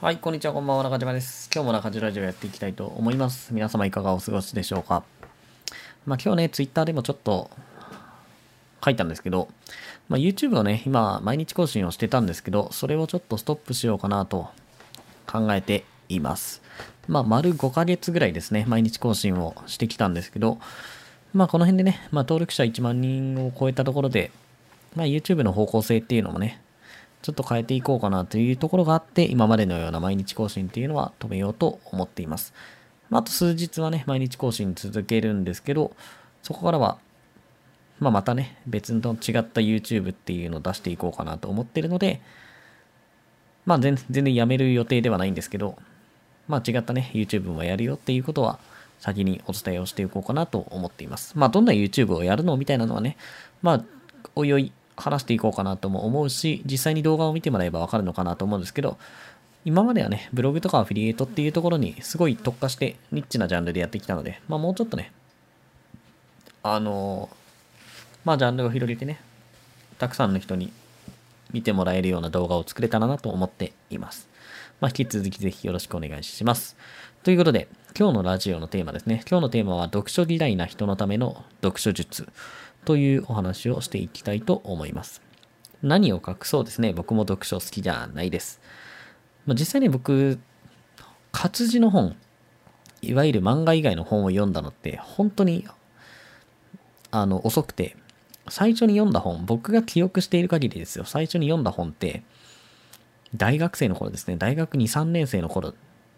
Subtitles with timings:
[0.00, 1.50] はい、こんにちは、こんばんは、中島です。
[1.54, 3.52] 今日も中島ラジオやっていきたいと思います。
[3.52, 5.02] 皆様いかがお過ごしでしょうか。
[6.06, 7.50] まあ今日ね、ツイッターでもちょっと
[8.82, 9.48] 書いたんですけど、
[10.08, 14.48] まあ YouTube をね、今毎日更新をしてたんですけど、それをちょっとストップしようかなと
[15.26, 16.62] 考えています。
[17.06, 20.56] まあ丸5ヶ月ぐらいですね、毎日更新をしてきたんですけど、
[21.34, 24.30] まあこの辺でね、まあ登録者1万人を超えたところで、
[24.96, 26.62] まあ YouTube の方向性っていうのもね、
[27.22, 32.54] ちょっと変えていこうかなというところがあって、今までのような毎日更新っていうのは止めようと思っています。
[33.10, 35.94] まあ、あと数日はね、毎日更新続けるんですけど、
[36.42, 36.98] そこからは、
[37.98, 42.22] まあ、またね、別の違った YouTube っていうのを出していこうかなと思ってるので、
[43.66, 45.76] まあ全、全然やめる予定ではないんですけど、
[46.48, 48.58] まあ違ったね、YouTube もやるよっていうことは、
[49.00, 51.32] 先にお伝えをしていこうかなと思っています。
[51.36, 53.16] まあ、どんな YouTube をやるのみたいなのはね、
[53.62, 53.84] まあ、
[54.34, 58.98] おいおい話していこうかなとも思うし、実際に動画を見てもらえばわかるのかなと思うんですけど、
[59.64, 65.12] 今まではね、ブログとかアフィリエイトっていうところにすごい特化してニッチなジャンルでやってきたので、まあもうちょっとね、
[66.62, 67.28] あの
[68.24, 69.20] まあジャンルを広げてね、
[69.98, 70.72] たくさんの人に
[71.52, 74.28] 見てもらえるような動画を作れたらなと思っています。
[74.80, 76.76] まあ引き続きぜひよろしくお願いします。
[77.22, 79.22] ということで、今日のラジオのテーマですね。
[79.28, 82.28] 今日のテーマは読書嫌いな人のための読書術
[82.84, 85.22] というお話をしていきたいと思います。
[85.82, 86.92] 何を隠そうですね。
[86.92, 88.60] 僕も読書好きじゃないです。
[89.46, 90.38] まあ、実際に僕、
[91.32, 92.16] 活字の本、
[93.02, 95.66] いわゆる漫画以外の本を読んだのって、本当に、
[97.10, 97.96] あの、遅くて、
[98.48, 101.04] 最初に読んだ本、僕が記憶している限りですよ。
[101.04, 102.22] 最初に読んだ本って、
[103.34, 104.36] 大学生の頃ですね。
[104.36, 105.74] 大学2、3年生の頃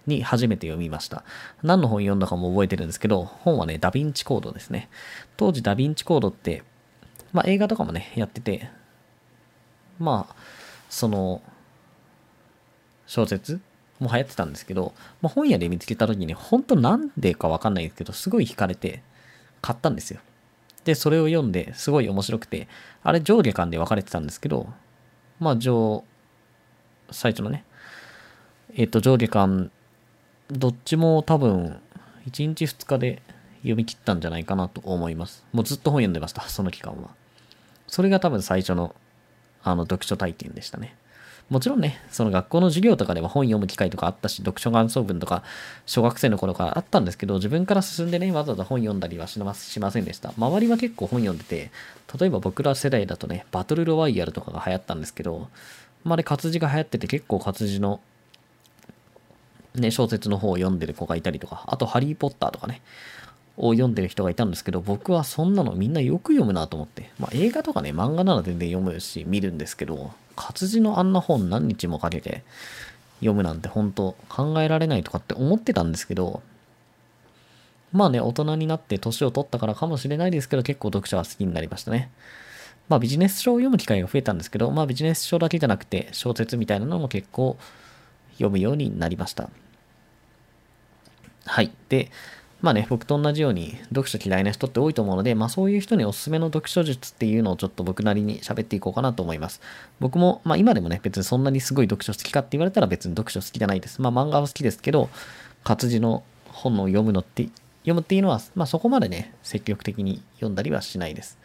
[0.06, 1.24] に初めて読みました。
[1.62, 4.88] 何の本読んだかも覚えてるんですけど、本はね、ダヴィンチコードですね。
[5.36, 6.62] 当時ダヴィンチコードって、
[7.32, 8.68] まあ映画とかもね、やってて、
[9.98, 10.34] まあ、
[10.88, 11.42] その、
[13.06, 13.60] 小説
[14.00, 19.02] も流行ってたんですけど、まあ、本屋で見つけた時に、本当なんでかわかんないんですけど、すごい惹かれて、
[19.60, 20.20] 買ったんですよ。
[20.84, 22.68] で、それを読んで、すごい面白くて、
[23.04, 24.68] あれ上下巻で分かれてたんですけど、
[25.38, 26.04] まあ上、
[27.10, 27.64] 最初のね、
[28.74, 29.70] えっ、と、上下巻、
[30.52, 31.80] どっちも多分、
[32.26, 33.22] 1日2日で
[33.62, 35.44] 読み切ったんじゃないかなと思います。
[35.52, 37.10] もうずっと本読んでました、その期間は。
[37.86, 38.94] それが多分最初の、
[39.62, 40.94] あの、読書体験でしたね。
[41.48, 45.42] もちろんね、その学校の授業とかでは本読む機会とかあったし、読書感想文とか、
[45.86, 50.34] 小学生の頃からあったんですけど、自分から進んでね、わざわざ本読んだりはしませんでした。
[50.36, 51.70] 周りは結構本読んでて、
[52.18, 55.48] 例えば僕ら世代だとね、バトルロワイヤルとかが流行ったんですけど、
[56.04, 58.00] まあ、あれ活字が流行ってて結構活字の
[59.74, 62.82] ね、小説の方を読んでる子がいたりとか、あとハリー・ポッターとかね、
[63.56, 67.10] を読んでる人がいたんですけど、僕はそんなのみんなよく読むなと思って。
[67.18, 72.42] まあ映画とかね、漫画なら全然読むし、見るんですけど、活字のあんな本何日もかけて
[73.20, 76.42] 読むなんて本当考えられないとかって思ってたんですけど、
[77.92, 82.10] まあね、大人になって年を取ったからかもしれないですけど、結構読書は好きになりましたね。
[82.88, 87.58] まあビジネス書を読む機会が増えたんですけど、まあビジネス書だけじゃなくて、小説みたいなのも結構
[88.32, 89.50] 読むようになりました。
[91.44, 91.72] はい。
[91.88, 92.10] で、
[92.62, 99.60] まあね、僕と同じように読書嫌いな人って多いと思うので、まあそういう人におすすめの読書術っていうのをちょっと僕なりに喋っていこうかなと思います。
[99.98, 104.00] 僕も、まあ今でもね、別にそんなにすごい読書好きかって言われたら別に読書好きじゃないです。
[104.00, 105.10] まあ漫画は好きですけど、
[105.64, 107.48] 活字の本を読むのって、
[107.80, 111.38] 読むっていうのは、まあそこまでね、積極的に読んだりはしないです。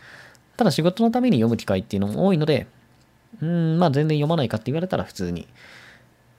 [0.55, 2.67] ただ仕事のために読む機会っていうのも多いので、
[3.41, 5.47] うん、まあ全然読まないかって言われたら普通に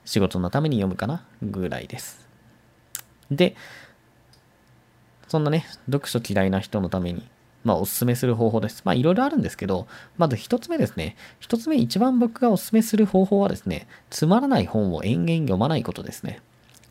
[0.09, 1.23] 仕事のために読むかな？
[1.43, 2.27] ぐらいです。
[3.29, 3.55] で、
[5.27, 7.29] そんなね、読書嫌いな人のために、
[7.63, 8.81] まあおすすめする方法です。
[8.85, 9.85] まあいろいろあるんですけど、
[10.17, 11.15] まず一つ目ですね。
[11.39, 16.41] 一つ目一番僕がおすすめする方法はですね、つまらない本を延々読まないことですね。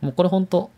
[0.00, 0.70] もうこれ本当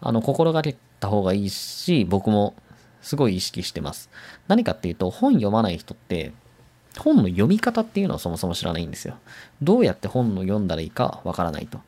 [0.00, 2.54] あの、心がけた方がいいし、僕も
[3.02, 4.10] すごい意識してます。
[4.46, 6.32] 何かっていうと、本読まない人って、
[6.96, 9.16] 本の読み方っていうのをそもそも知らないんですよ。
[9.62, 11.80] どうやって本を読んだらいいかわからないと。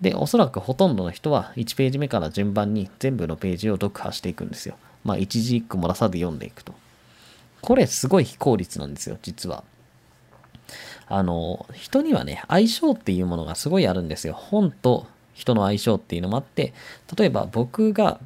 [0.00, 4.76] で、おそらくほとんどの人は1ページ目から順番に全部のページを読破していくんですよ。
[5.04, 6.74] まあ一字一句漏らさず読んでいくと。
[7.62, 9.64] これすごい非効率なんですよ、実は。
[11.08, 14.34] あの、人にはね、相性っていうものがすごいあるんですよ。
[14.34, 16.74] 本と人の相性っていうのもあって、
[17.16, 18.20] 例えば僕が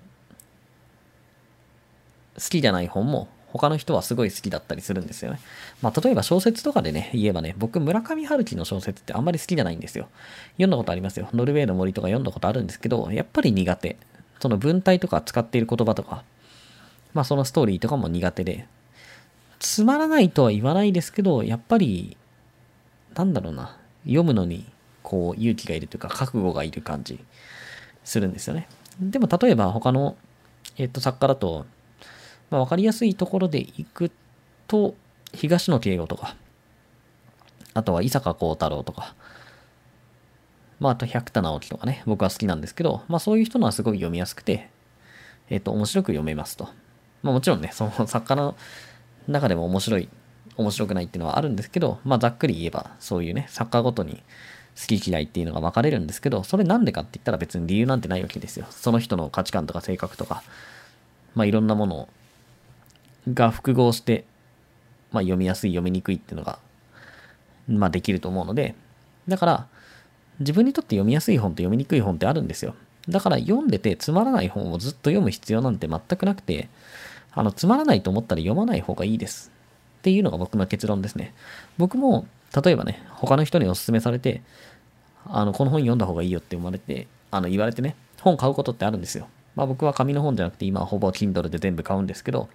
[2.35, 5.41] 好きじゃない本も他の人はすごい好きだったりするんですよね。
[5.83, 10.09] まあ、例えば小説とかでね、言えばね、僕、村上春樹の小説ってあんまり好きじゃないんですよ。
[10.53, 11.29] 読んだことありますよ。
[11.33, 13.97] ノルウェーの森とか読んだことあるんですけど、やっぱり苦手。
[14.41, 16.25] その文体とか使っている言葉とか、
[17.13, 18.67] まあそのストーリーとかも苦手で、
[19.59, 22.17] つまらないとは言わないですけど、やっぱり、
[23.15, 24.65] なんだろうな、読むのに
[25.03, 27.19] こう、勇気がいるというか、覚悟がいる感じ
[28.05, 28.69] するんですよね。
[29.01, 30.17] でも、例えば他の、
[30.77, 31.67] えっ、と、作家だと、
[32.51, 34.11] まあ、わかりやすいところでいく
[34.67, 34.95] と、
[35.33, 36.37] 東野圭吾とか、
[37.75, 39.15] あとは伊坂幸太郎とか、
[40.81, 44.71] まあ、あと百田直樹とかね、僕は好きなんですけど、まあそういう人のはすごい読みやすくて、
[45.51, 46.69] えっ、と、面白く読めますと。
[47.23, 48.57] まあもちろんね、その作家の
[49.29, 50.09] 中でも面白い、
[50.57, 54.23] 面白くないっていうのはあるんですけど、まあざっくり言えば、そういうね、作家ごとに
[54.81, 58.67] 好き嫌いっていうのが分かれるんですけど、それなんでかって言ったら別に理由なんてないわけですよ。
[58.71, 60.43] その人の価値観とか性格とか、
[61.35, 62.09] まあいろんなものを
[63.33, 64.25] が複合して、
[65.13, 66.59] まあ読みやすい、読みにくいっていうのが、
[67.69, 68.75] まあできると思うので、
[69.29, 69.67] だから、
[70.41, 72.75] 自分にとって読みやすい本と読みにくい本ってあるんですよ。
[73.09, 76.69] だから読んでてつまらない本をずっと読む必要なんて全くなくて、
[77.33, 79.53] あの、つまらないと思ったら読まない方がいいです。
[79.99, 81.35] っていうのが僕の結論ですね。
[81.77, 82.27] 僕も、
[82.65, 84.43] 例えばね、他の人にお勧めされて、
[85.27, 89.29] あの、この本読んだ方がいいよって言われて、あの、言われてね、本買うことってあるんですよ。
[89.55, 92.49] まあ僕は紙の本じゃなくて今ほぼ Kindle で全部買うんですけど、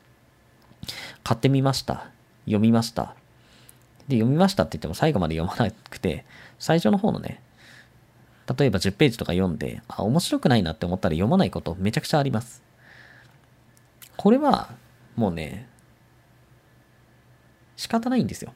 [1.23, 2.09] 買ってみました。
[2.45, 3.15] 読みました。
[4.07, 6.25] で、読みましたって言っても最後まで読まなくて、
[6.59, 7.41] 最初の方のね、
[8.57, 12.61] 例えば10ページとか読んで、あ、面白くないなって思ったら読まないことめちゃくちゃあります。
[14.17, 14.69] これは、
[15.15, 15.67] もうね、
[17.75, 18.53] 仕方ないんですよ。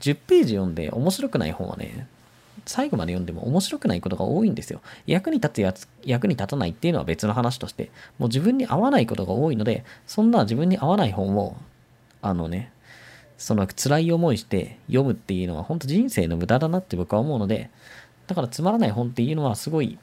[0.00, 2.08] 10ページ読んで面白くない本はね、
[2.68, 4.82] 最後まで読んでも面白くないことが多いんですよ。
[5.06, 11.56] 役に立つやつ、役に立たないっていうのは別の話として、もう自分に合わないことが多いので、そんな自分に合わない本を、
[12.20, 12.70] あのね、
[13.38, 17.70] その辛い思いして読むっていうのは本当人生の無駄だなって僕は思うので、
[18.26, 19.98] だからつまらない本っていうのはすごい、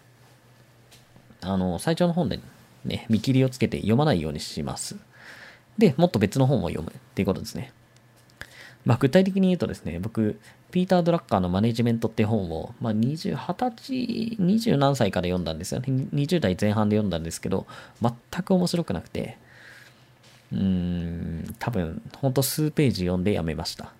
[1.42, 2.40] あの、最初の本で
[2.84, 4.96] ね、見切りをつけて読まないようにします。
[5.78, 7.72] で、もっと別の本を読むっていうことですね。
[8.86, 10.40] まあ、具体的に言うとですね、僕、
[10.72, 15.88] ピーター・ドラッカーのマネジメントって本を、まあ、20、20歳、20何歳から読んだんですよね。
[16.14, 17.66] 20代前半で読んだんですけど、
[18.02, 19.38] 全く面白くなくて、
[20.52, 23.92] うーん、多分、ほんと数ページ読んでやめました。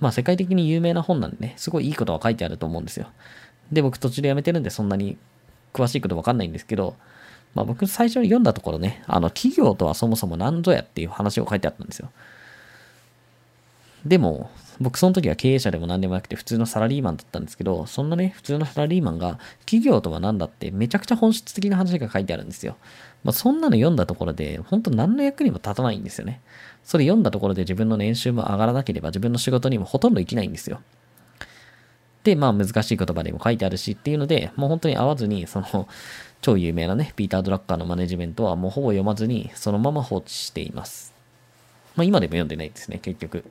[0.00, 3.06] まあ世界的に有名な本なんでね、すごいいいことは書いてあると思うんですよ。
[3.72, 5.16] で、僕途中でやめてるんでそんなに
[5.72, 6.96] 詳しいことわかんないんですけど、
[7.54, 12.10] まあ僕最初に読んだところね、あの企業とはそもそも何ぞやっていう話を書いてあったんですよ。
[14.04, 22.76] でも、僕その時は経営者でも何でもなくて普通のサラリーマンだったんですけど、そんなね、普通のサラリーマンが企業とは何だってめちゃくちゃ本質的な話が書いてあるんですよ。
[23.22, 26.40] まあそんなの読んだところで、本当何の役にも立たないんですよね。
[26.82, 30.80] それ読んだところで自分の年収も上がらなければ自分の仕事にもほとんど生きないんですよ。
[32.24, 35.88] で、まあ難しい言葉でも書いてあるしっていうので、もう本当に合わずに、その、
[36.40, 41.14] 超有名なね、ピーター・ドラッカーのマネジメントはもうほぼ読まずに、そのまま放置しています。
[41.96, 43.44] まあ今でも読んでないですね、結局。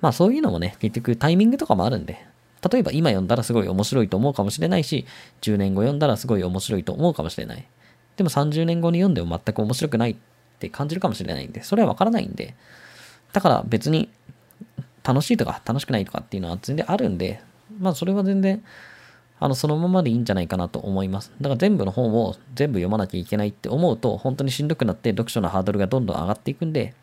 [0.00, 2.26] まあそういうのもね、結局タイミングとかもあるんで、
[2.70, 5.06] 例えば今読んだらすごい面白いと思うかもしれないし、
[5.40, 7.66] 10年後読んだらすごい面白いと思うかもしれない。
[8.16, 10.16] でも30年後に読んでも全く面白くないっ
[10.58, 12.54] て感じるかもしれないんで、それはわからないんで、
[13.32, 14.10] だから別に
[15.02, 17.40] 楽しいとか楽しくないとかっていうのは全然あるんで、
[17.78, 18.62] まあそれは全然、
[19.38, 21.32] あの、そのままでいいんじゃないかなと思います。
[21.40, 26.94] だから全部の本を全部読まなきゃいけないって思うと、本当にしんどくなって読書のハードルがどんどん上がっていくんで、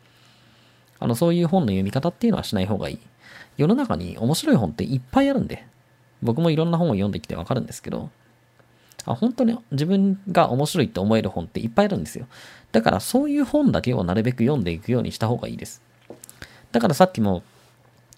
[1.00, 3.00] あの、そういう本の読み方っていうのはしない方がいい。
[3.58, 5.66] 世の中に面白い本っていっぱいあるんで、
[6.22, 8.10] 僕もいろんな本を読んできてわかるんですけど、
[9.06, 12.28] あ本当に自分が面白いって思える本っていっぱいあるんですよ。
[12.72, 15.82] だからそういう本だけをなるべく読んでいくようにした方がいいです。
[16.72, 17.44] だからさっきも、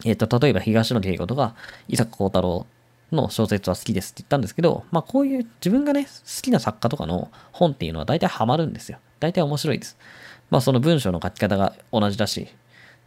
[0.05, 1.55] えっ、ー、と、例えば東野圭吾とか
[1.87, 2.65] 伊坂幸太郎
[3.11, 6.09] の小説は好きですって言ったんですけど、まあこういう自分がね、好
[6.41, 8.97] きな作家とかの本っていうのは大体ハマるんですよ。
[9.19, 9.97] 大体面白いです。
[10.49, 12.47] まあその文章の書き方が同じだし、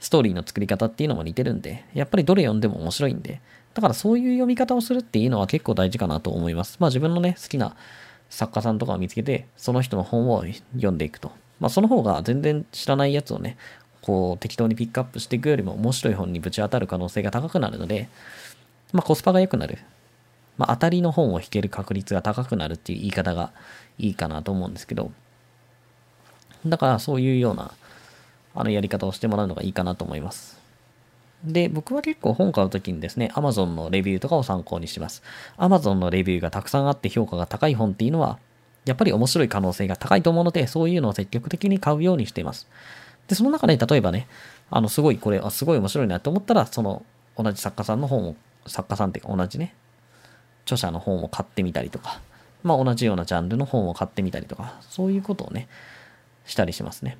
[0.02, 3.40] ストーリーの作り方っていうのも似てるんで、やっぱりどれ読んでも面白いんで、
[3.72, 6.76] だからそういう読み方をするっていうのは結構大事かなと思います。
[6.80, 7.76] まあ自分のね、好きな
[8.28, 10.44] 作家さんとかを見つけて、その人の本を
[10.74, 11.30] 読んでいくと。
[11.60, 13.56] まあその方が全然知らないやつをね、
[14.00, 18.08] こう適当にピックアップしていくよりも面白い本にぶち当たる可能性が高くなるので、
[18.92, 19.78] まあコスパが良くなる。
[20.58, 23.52] まあ当たりの本を引ける確率が高くなるっていう言い方が
[23.98, 25.12] いいかなと思うんですけど、
[26.66, 27.70] だからそういうような
[28.54, 30.60] あのやり方をしてもらうのがいいかなと思います。
[31.44, 35.22] で、僕は結構本買うときにですね、Amazon のレビューとかを参考にします。
[35.58, 38.38] Amazon のレビューがたくさんあって評価が高い本っていうのは、
[38.84, 42.68] やっぱり面白い可能性が高いと思うので、そういうのを積極的に買うようにしています。
[43.28, 44.28] で、その中で、例えばね、
[44.70, 47.04] あの、すごいこれ、あすごい面白いなと思ったら、その、
[47.36, 49.74] 同じ作家さんの本を、作家さんっていうか同じね、
[50.64, 52.20] 著者の本を買ってみたりとか、
[52.62, 55.68] まあ同じようなジャンルの本を買ってみたりとか、そういうことをね、
[56.46, 57.18] したりしますね。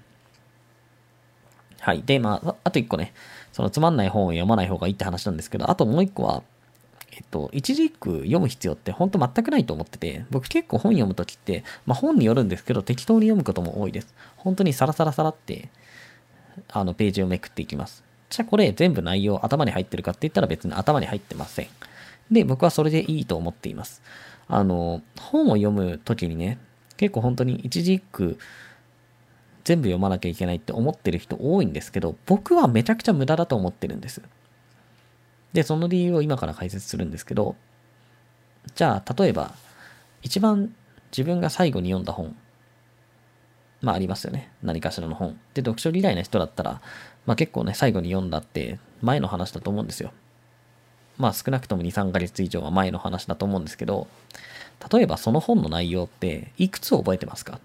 [1.83, 2.03] はい。
[2.05, 3.13] で、まあ、あと一個ね、
[3.51, 6.45] そのつまんない本を読まない方がいいって話なんですけど、あともう一個は、
[7.11, 14.15] えっと、一字一句読む必要って本当全くないと思ってて、僕結構本読むときって、まあ本によるんですけど、適当に読むことも多いです。
[14.37, 15.71] 本当にサラサラサラって、
[16.69, 18.05] あの、ページをめくっていきます。
[18.31, 21.67] じゃあこれ全部内容頭に入ってるかって言ったら別に頭に入ってません。
[22.31, 24.03] で、僕はそれでいいと思っています。
[24.47, 26.59] あの、本を読むときにね、
[26.97, 28.39] 結構本当に一字一句
[29.65, 34.23] 全部読まなきゃいけないって思ってる人多いんですけど、僕はめちゃくちゃ無駄だと思ってるんです。
[35.53, 37.57] で、その理由を今から解説するんですけど、
[38.75, 39.55] じゃあ、例えば、
[40.23, 40.75] 一番
[41.11, 42.37] 自分が最後に読んだ本、
[43.81, 44.53] まあありますよね。
[44.63, 45.39] 何かしらの本。
[45.55, 46.81] で、読書嫌いな人だったら、
[47.27, 50.13] まあ結構ね、最後に読んだって前の話だと思うんですよ。
[51.19, 54.07] まあ少なくとも2、3ヶ月以上は前の話だと思うんですけど、
[54.93, 57.61] 例えばその本の内容っていくつ覚えてますか？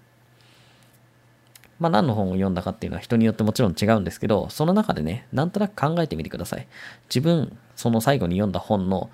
[1.78, 6.66] まあ何の本を読んだかっていうのは人によってもちろん違うんですけど、その中でね、なんとなく考えてみてください。
[7.08, 9.10] 自分、その最後に読んだ本の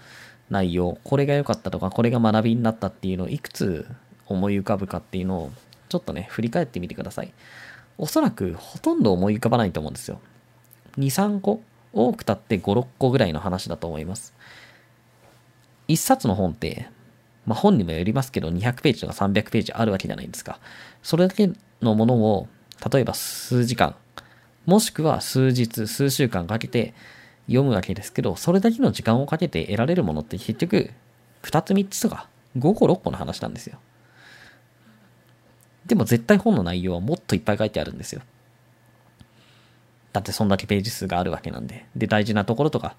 [0.51, 3.87] 内容、これが良かったとか、これが学びになったっていうのをいくつ
[4.27, 5.53] 思い浮かぶかっていうのを、
[5.89, 7.33] ちょっとね、振り返ってみてください。
[7.99, 10.21] おそらくほとんど思い浮かばないと思うんですよ。
[10.99, 14.35] 2、3個多くたって5、6個ぐらいの話だと思います。
[15.87, 16.89] 一冊の本って、
[17.47, 20.59] まあ、本にもよりますけど、200ページとか300ページあるわけじゃないですか。
[21.03, 21.51] それだけ
[21.85, 22.49] のものを、
[22.91, 23.95] 例えば数時間、
[24.67, 26.95] もしくは数日、数週間かけて
[27.47, 30.91] 読むわけですけど、それだけの時間をかけて得られるものって結局、
[31.43, 33.79] 2つ3つとか、5個6個の話なんですよ。
[35.87, 38.23] でも絶対本の内容はもっといっぱい書いてあるんですよ。
[40.15, 41.87] だってそんだけページ数があるわけなんで。
[41.97, 42.97] で、大事なところとか、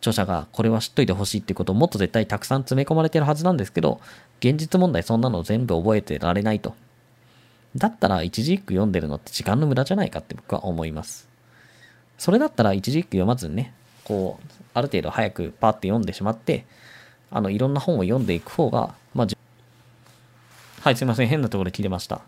[0.00, 4.00] 著者がこれは知っといてほしいってことをもっと絶対たくさん詰め込まれてるはずなんですけど、
[4.40, 6.74] 現実問題そんなの全部覚えてられないと。
[7.76, 11.28] だったら一字一句読んでるのって時間の無駄じゃないかって僕は思います。
[12.18, 13.74] それだったら一字一句読まずにね、
[14.04, 16.66] こう、ある程度早くパーって読んでしまって、
[17.30, 19.26] あの、いろんな本を読んでいく方が、まあ、
[20.82, 21.28] はい、すいません。
[21.28, 22.20] 変なところで切れました。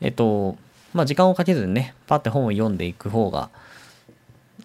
[0.00, 0.56] えっと、
[0.94, 3.50] まあ、時間をかけずにね、パって本を読んでいく方が、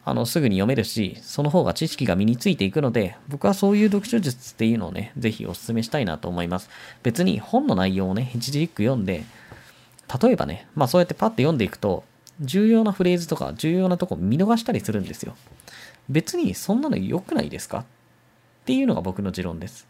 [0.04, 6.70] あの、すぐに読めるし、その方が知識が身についていくので、僕はそういう読書術っていうのをね、ぜひお勧めしたいなと思います。
[7.04, 9.24] 別に本の内容をね、一字一句読んで、
[10.22, 12.04] 例えばね、まあそうやってパッて読んでいくと、
[12.40, 15.36] 重要なフレーズとか重要なとこ見逃したりするんですよ。
[16.10, 17.80] 別にそんなの良くないですか？
[17.80, 17.86] っ
[18.66, 19.88] ていうのが僕の持論です。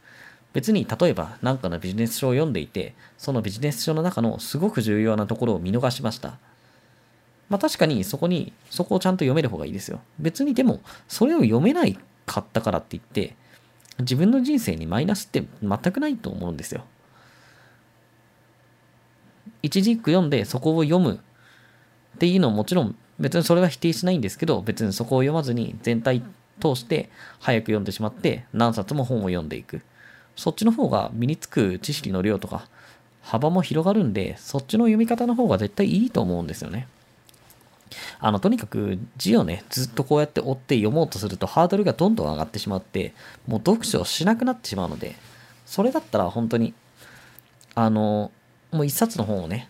[0.54, 6.38] 別に例えば何かのビジネス書を読んでいて、そのビジネス書の中のすごく重要なところを見逃しました。
[7.48, 10.02] まあ確かにそこに、そこをちゃんと読める方がいいですよ。
[10.20, 13.36] 別にでも、それを読めないかったからって言って、
[14.00, 16.86] 自分の人生にマイナスって全くないと思うんですよ。
[19.64, 21.20] 一字一句読んでそこを読む
[22.16, 26.22] っていうのももちろん別にそれは否定しないんですけど、別にそこを読まずに全体
[26.60, 29.82] 通して早く読んでしまって何冊も本を読んでいく。
[30.36, 32.68] そっちの方が身につく知識の量とか
[33.22, 36.88] 幅も広がるんで、そっちの読み方の方が絶対いいと思うんですよね。
[38.20, 43.14] あの、とにかく字をね、ずっとこうやって追って読もうとするとハードルがどんどん上がってしまって、
[43.48, 45.16] もう読書をしなくなってしまうので、
[45.66, 46.74] それだったら本当に、
[47.76, 48.32] あの、
[48.72, 49.70] もう一冊の本をね、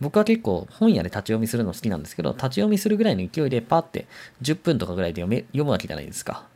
[0.00, 4.06] 僕は結構本屋で立ち読みするの好きなんですけど、立ち読みするぐらいの勢いでパーって
[4.42, 6.46] 10分とかぐらいで読め読むわけじゃないですか。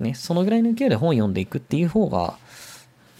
[0.00, 2.36] ね、そのぐらいの勢いで本読んでいくっていう方が、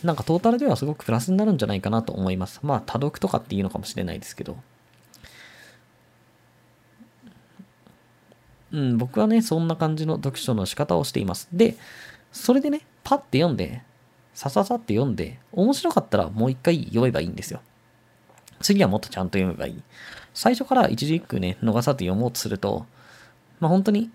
[0.03, 2.61] なんかトータルではすごくプラスになるんじゃないかなと思います。
[2.63, 4.57] まあ、多読とかっていうのかもしれないですけど。
[8.73, 11.49] うん、僕はね、そんな感じの読書の仕方をしています。
[11.53, 11.77] で、
[12.33, 13.83] それでね、パッて読んで、
[14.35, 17.61] さささって読んで、面白かったらもう一回読めばいいんですよ。
[18.61, 19.83] 次はもっとちゃんと読めばいい。
[20.35, 22.87] 最初から一字一句ね、逃さず読もうとすると、
[23.59, 24.11] まあ本当に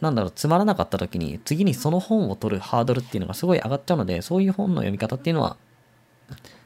[0.00, 5.56] なんだろう、つまらなかった時に、次にその本を取るハードルっていうのがすごい上がっちゃうので、そういう本の読み方っていうのは、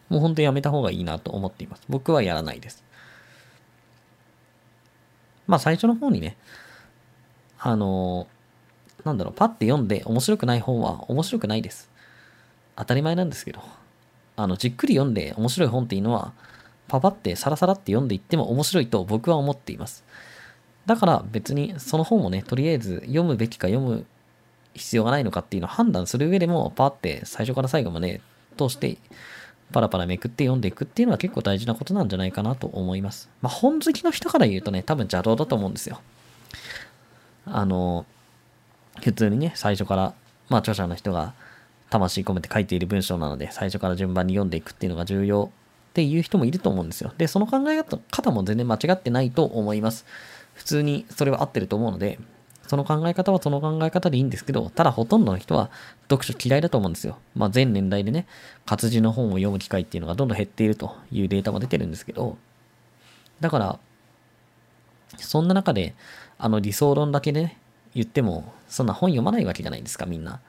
[0.08, 1.82] もう本当にやめた方がいいなと思っています。
[1.88, 2.84] 僕はやらないです。
[5.46, 6.36] まあ最初の方にね、
[7.58, 8.28] あの、
[9.04, 11.90] なんだろう、パッて読んで面白くない本は面白くないです。
[12.76, 13.61] 当たり前なんですけど、
[14.37, 16.33] あの、じっくり読んで面白い本っていうのは、
[16.88, 20.04] パパってサラサラって読んでいっても面白いと僕は思っています。
[20.87, 24.07] だから別にその本をね、とりあえず読むべきか読む
[24.75, 28.21] 必要がないのかっていうのを判断する上でも、パーって最初から最後まで
[28.57, 28.99] 通して、
[29.73, 33.31] パラパラめくって読んでいくっていうのは結構大事なことなんじゃないかなと思います。
[33.40, 36.00] まあ、本好きの人から言うとね、多分邪道だと思うんですよ。
[37.47, 38.04] あの、
[39.02, 40.14] 普通にね、最初から、
[40.49, 41.35] まあ、著者の人が
[41.91, 45.50] 魂込めて書いている文章なので、最初から順番に読んでいくっていうのが重要
[45.91, 47.12] っていう人もいると思うんですよ。
[47.17, 50.05] で、その考え方も全然間違ってないと思います。
[50.55, 52.19] 普通にそれは合ってると思うので、
[52.67, 55.71] その考え方はその考え方でいいんですけど、ただほとんどの人は
[56.11, 57.19] 読書嫌いだと思うんですよ。
[57.35, 58.26] まあ全年代でね、
[58.64, 62.38] 活字の本を読む機会っていうのがどんどん減っているというデータも出てるんですけど、
[63.41, 63.79] だから、
[65.19, 65.95] そんな中で、
[66.38, 67.59] あの理想論だけでね、
[67.95, 70.41] 言っても、そんな本読まないわけじゃないですか、みんな。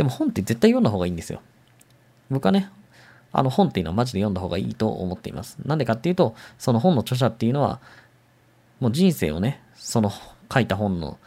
[0.00, 1.42] でも本って絶対読んだ方がいいんですよ。
[2.30, 2.70] 僕はね、
[3.32, 5.58] あの本っていうのはマジで読んだ方がいいと思っています。
[5.66, 7.82] なんでかっていうと、その本の著者っていうのは、
[8.78, 10.10] もう人生をね、その
[10.50, 11.18] 書いた本の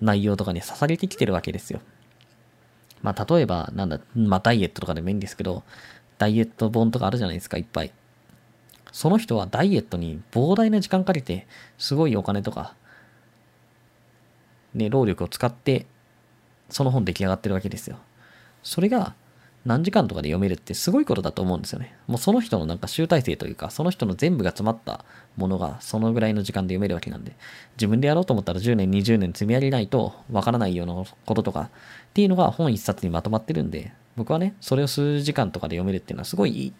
[0.00, 1.78] 内容とかに捧げてきてるわけですよ。
[3.02, 5.62] まあ、例えば、なんだ、まあ、ダイエットとかでもいいんですけど、
[6.18, 7.92] ダイエット本とかあるじゃないですか、いっぱい。
[8.90, 11.46] その人はダイエットに膨大な時間かけて、
[11.78, 12.74] すごいお金とか、
[14.74, 15.86] ね、労力を使って、
[16.68, 17.98] その本出来上がってるわけですよ。
[18.62, 19.14] それが、
[19.66, 21.96] 何時間とかで読めるってすごいことだと思うんですよね。
[22.06, 25.04] もうその人のなんか集大成というか、その人の全部が詰まった
[25.36, 27.32] ものがそのぐらいの時間で読めるわけなんで、
[27.76, 31.68] 自分でやろうと思ったら10年、20年積み上げないとわからないようなこととかっ
[32.14, 36.72] ていうのが本一冊にまとまってるんで、僕はね、それを数時間とかで読めるっていうのはすごい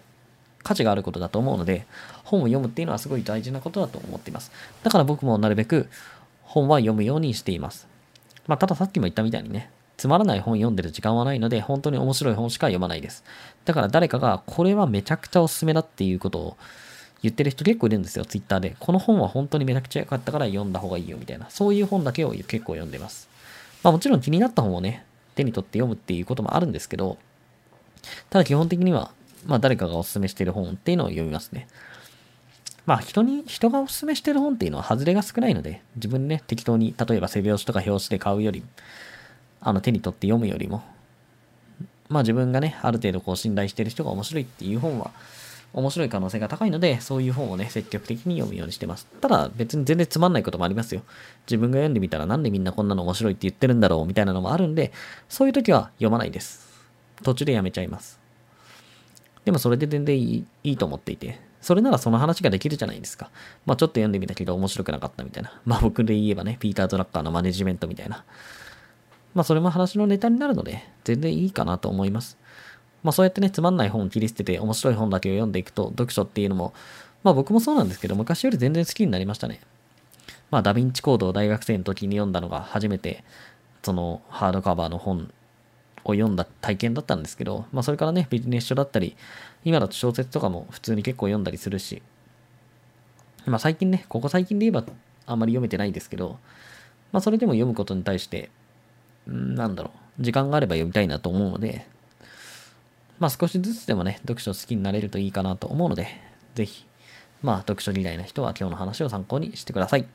[0.63, 1.87] 価値があることだと思うので、
[2.23, 4.53] 本を読むっていうのはすごい大事なことだと思っています。
[4.85, 5.89] だから僕もなるべく
[6.43, 7.89] 本は読むようにしています。
[8.47, 13.25] まあ、たださっきも言ったみたいにね、つまらない本読んでる時間はないので、本当に面白い本しか読まないです。
[13.65, 16.57] だから誰かが、これはめちゃくちゃおすすめだっていうことを
[17.23, 18.77] 言ってる人結構いるんですよ、ツイッターで。
[18.79, 21.49] この本は本当にめちゃくちゃ良かったから読んだ方がいいよみたいな。
[21.51, 23.29] そういう本だけを結構読んでます。
[23.83, 27.19] まあもちろん気になった本をね、手に取って読むっていうこともあるんですけど、
[28.31, 29.13] ただ基本的には、
[29.47, 31.69] まあ誰かがおすすめしてる本っていうのを読みますね。
[32.85, 38.63] まあ人に、人がおすすめしてる本っていうのは外れが少ないので、自分でね、適当に、例えば背表紙とか表紙で買うより、
[39.61, 40.83] あの手に取って読むよりも、
[42.09, 45.11] まあ自分がね、ある程度こう信頼してる人が面白いっていう本は、
[45.73, 49.07] 面白い可能性が高いので、そういう本をね、積極的に読むようにしてます。
[49.21, 51.03] ただ、別に全然つまんないこともありますよ。
[51.47, 54.93] 自分が読んでみたらなんでみんなこんなの面白いって言ってるんだろうみたいなのもあるんで、
[55.29, 56.67] そういう時は読まないです。
[57.23, 58.19] 途中でやめちゃいます。
[59.45, 63.31] でもそれで全然いいいいと思っていて、それならその話ができるじゃないですか。
[63.67, 65.61] まあちょっと読んでみたけど面白くなかったみたいな。
[65.65, 68.25] まあ僕で言えばね、ピーター・ドラッカーのマネジメントみたいな。
[69.37, 72.39] まあそれも話のネタになるので、全然いいかなと思います。
[73.03, 76.73] まあそうやってね、つまんない本を切り捨てて面白い本だけを読んでいくと、読書っていうのも、
[77.23, 79.61] まあ僕もそうなんですけど、昔より全然好きになりましたね。
[80.51, 83.25] まあダヴィンチコードを大学生の時に読んだのが初めて、
[83.83, 85.31] そのハードカバーの本
[86.05, 89.19] を読んだ体験だったんですけど、まあそれからね、ビジネス書だったり、
[89.67, 92.01] 今だと小説とかも普通に結構読んだりするし、
[93.45, 94.91] まあ最近ね、ここ最近で言えば
[95.27, 96.39] あんまり読めてないですけど、
[97.13, 98.49] まあそれでも読むことに対して、
[99.27, 101.87] なんだろう、時間があれば読みたいなと思うので、
[103.19, 106.09] まあ少しずつでもね、読書好きになれるといいかなと思うので、
[106.55, 106.87] ぜひ、
[107.43, 110.07] まあ読書嫌いな人は今日の話を参考にしてください。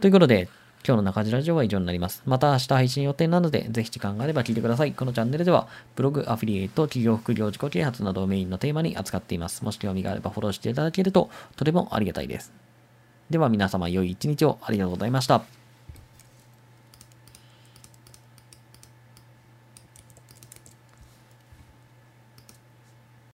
[0.00, 0.48] ということで、
[0.86, 2.22] 今日の中地ラジオは以上になります。
[2.26, 4.92] また明日配信予定なので、ぜひ時間があれば聞いてください。
[4.92, 9.64] このチャンネルでは、ブログ、アフィリエイト、企業副業、自己啓発などをメインのテーマに扱っています。
[9.64, 12.52] もし興味があればフォローしていただけると、とてもありがたいです。
[13.30, 15.63] では皆様良い一日をありがとうございました。